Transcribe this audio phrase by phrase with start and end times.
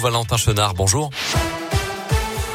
[0.00, 1.10] Valentin Chenard, bonjour.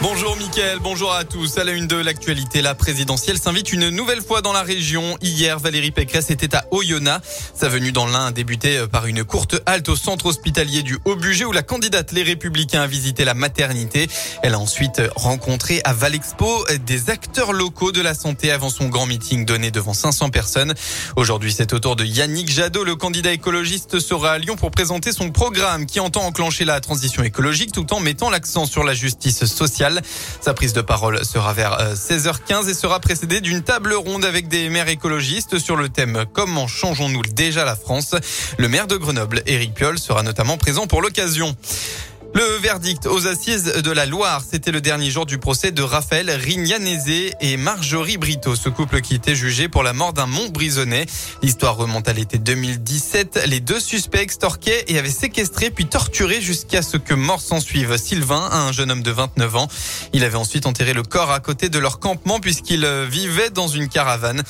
[0.00, 1.58] Bonjour Mickaël, bonjour à tous.
[1.58, 5.18] À la une de l'actualité, la présidentielle s'invite une nouvelle fois dans la région.
[5.22, 7.50] Hier, Valérie Pécresse était à Oyonnax.
[7.52, 11.46] Sa venue dans l'Ain a débuté par une courte halte au centre hospitalier du Haut-Budget
[11.46, 14.06] où la candidate Les Républicains a visité la maternité.
[14.44, 19.06] Elle a ensuite rencontré à Valexpo des acteurs locaux de la santé avant son grand
[19.06, 20.74] meeting donné devant 500 personnes.
[21.16, 25.10] Aujourd'hui, c'est au tour de Yannick Jadot, le candidat écologiste sera à Lyon pour présenter
[25.10, 29.44] son programme qui entend enclencher la transition écologique tout en mettant l'accent sur la justice
[29.44, 29.87] sociale.
[30.40, 34.48] Sa prise de parole sera vers 16h15 euh, et sera précédée d'une table ronde avec
[34.48, 38.14] des maires écologistes sur le thème Comment changeons-nous déjà la France?
[38.58, 41.56] Le maire de Grenoble, Éric Piolle, sera notamment présent pour l'occasion.
[42.34, 46.30] Le verdict aux assises de la Loire, c'était le dernier jour du procès de Raphaël
[46.30, 51.06] Rignanézé et Marjorie Brito, ce couple qui était jugé pour la mort d'un Montbrisonnais.
[51.42, 53.44] L'histoire remonte à l'été 2017.
[53.46, 57.96] Les deux suspects extorquaient et avaient séquestré puis torturé jusqu'à ce que mort s'en suive.
[57.96, 59.68] Sylvain, un jeune homme de 29 ans,
[60.12, 63.88] il avait ensuite enterré le corps à côté de leur campement puisqu'il vivait dans une
[63.88, 64.42] caravane.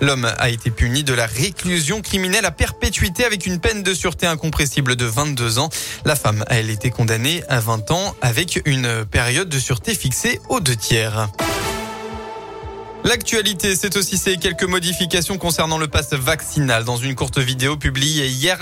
[0.00, 4.26] L'homme a été puni de la réclusion criminelle à perpétuité avec une peine de sûreté
[4.26, 5.68] incompressible de 22 ans.
[6.04, 10.40] La femme a elle été condamnée à 20 ans avec une période de sûreté fixée
[10.50, 11.28] aux deux tiers.
[13.02, 16.84] L'actualité, c'est aussi ces quelques modifications concernant le pass vaccinal.
[16.84, 18.58] Dans une courte vidéo publiée hier,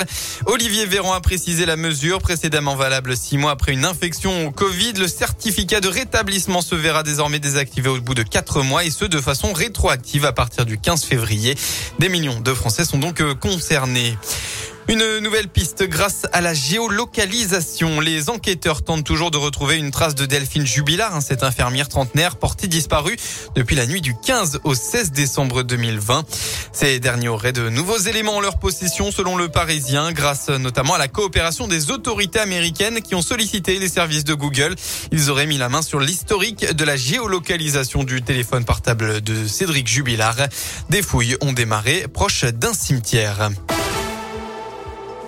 [0.46, 4.92] Olivier Véran a précisé la mesure précédemment valable six mois après une infection au Covid.
[4.94, 9.04] Le certificat de rétablissement se verra désormais désactivé au bout de quatre mois et ce
[9.04, 11.56] de façon rétroactive à partir du 15 février.
[11.98, 14.16] Des millions de Français sont donc concernés.
[14.88, 18.00] Une nouvelle piste grâce à la géolocalisation.
[18.00, 22.36] Les enquêteurs tentent toujours de retrouver une trace de Delphine Jubilard, hein, cette infirmière trentenaire
[22.36, 23.16] portée disparue
[23.55, 26.25] depuis la nuit du 15 au 16 décembre 2020.
[26.72, 30.98] Ces derniers auraient de nouveaux éléments en leur possession selon le Parisien, grâce notamment à
[30.98, 34.75] la coopération des autorités américaines qui ont sollicité les services de Google.
[35.12, 39.86] Ils auraient mis la main sur l'historique de la géolocalisation du téléphone portable de Cédric
[39.86, 40.48] Jubilard.
[40.91, 43.50] Des fouilles ont démarré proche d'un cimetière.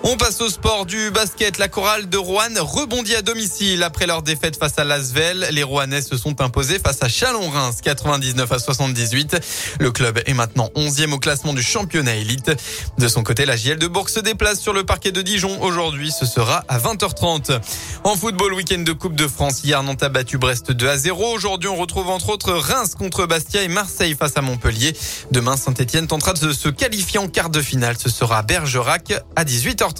[0.07, 1.57] On passe au sport du basket.
[1.57, 5.47] La chorale de Rouen rebondit à domicile après leur défaite face à Lasvel.
[5.49, 9.37] Les Rouennais se sont imposés face à Chalon-Reims 99 à 78.
[9.79, 12.51] Le club est maintenant 11e au classement du championnat élite.
[12.99, 15.59] De son côté, la JL de Bourg se déplace sur le parquet de Dijon.
[15.63, 17.59] Aujourd'hui, ce sera à 20h30.
[18.03, 19.63] En football, week-end de Coupe de France.
[19.63, 21.33] Hier, Nantes a battu Brest 2 à 0.
[21.33, 24.95] Aujourd'hui, on retrouve entre autres Reims contre Bastia et Marseille face à Montpellier.
[25.31, 27.95] Demain, Saint-Etienne tentera de se qualifier en quart de finale.
[27.97, 29.94] Ce sera Bergerac à 18h30.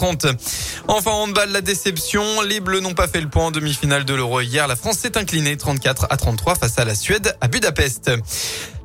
[0.88, 2.42] Enfin, handball, la déception.
[2.42, 4.68] Les Bleus n'ont pas fait le point en demi-finale de l'Euro hier.
[4.68, 8.12] La France s'est inclinée 34 à 33 face à la Suède à Budapest.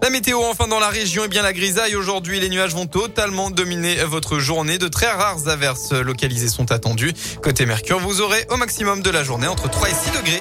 [0.02, 2.40] La météo enfin dans la région, et bien la grisaille aujourd'hui.
[2.40, 4.78] Les nuages vont totalement dominer votre journée.
[4.78, 7.12] De très rares averses localisées sont attendues.
[7.42, 10.40] Côté Mercure, vous aurez au maximum de la journée entre 3 et 6 degrés.